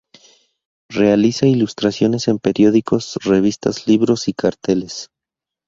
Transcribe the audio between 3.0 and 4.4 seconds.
revistas, libros y